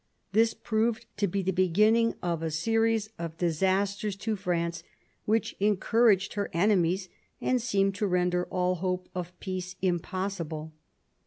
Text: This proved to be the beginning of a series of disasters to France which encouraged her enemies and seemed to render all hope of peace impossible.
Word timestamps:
This 0.31 0.55
proved 0.55 1.05
to 1.17 1.27
be 1.27 1.43
the 1.43 1.51
beginning 1.53 2.15
of 2.23 2.41
a 2.41 2.49
series 2.49 3.09
of 3.19 3.37
disasters 3.37 4.15
to 4.15 4.35
France 4.35 4.81
which 5.25 5.55
encouraged 5.59 6.33
her 6.33 6.49
enemies 6.53 7.07
and 7.39 7.61
seemed 7.61 7.93
to 7.97 8.07
render 8.07 8.45
all 8.45 8.73
hope 8.77 9.09
of 9.13 9.39
peace 9.39 9.75
impossible. 9.79 10.73